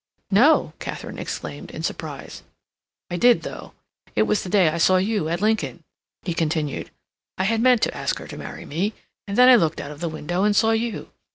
"No!" 0.31 0.73
Katharine 0.79 1.19
exclaimed, 1.19 1.69
in 1.69 1.83
surprise. 1.83 2.41
"I 3.11 3.17
did 3.17 3.43
though. 3.43 3.73
It 4.15 4.23
was 4.23 4.41
the 4.41 4.49
day 4.49 4.67
I 4.67 4.79
saw 4.79 4.97
you 4.97 5.29
at 5.29 5.41
Lincoln," 5.41 5.83
he 6.23 6.33
continued. 6.33 6.89
"I 7.37 7.43
had 7.43 7.61
meant 7.61 7.83
to 7.83 7.95
ask 7.95 8.17
her 8.17 8.25
to 8.27 8.35
marry 8.35 8.65
me, 8.65 8.93
and 9.27 9.37
then 9.37 9.47
I 9.47 9.57
looked 9.57 9.79
out 9.79 9.91
of 9.91 9.99
the 9.99 10.09
window 10.09 10.43
and 10.43 10.55
saw 10.55 10.71
you. 10.71 11.11